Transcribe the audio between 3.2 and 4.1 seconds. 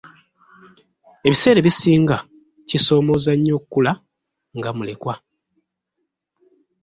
nnyo okula